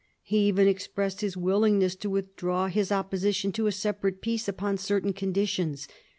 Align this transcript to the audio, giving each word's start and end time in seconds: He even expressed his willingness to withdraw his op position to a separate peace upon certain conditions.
He 0.23 0.47
even 0.47 0.67
expressed 0.67 1.21
his 1.21 1.37
willingness 1.37 1.95
to 1.97 2.09
withdraw 2.09 2.69
his 2.69 2.91
op 2.91 3.11
position 3.11 3.51
to 3.51 3.67
a 3.67 3.71
separate 3.71 4.19
peace 4.19 4.47
upon 4.47 4.79
certain 4.79 5.13
conditions. 5.13 5.87